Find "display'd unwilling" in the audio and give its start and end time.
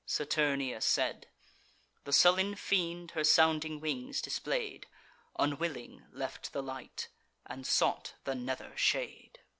4.19-6.07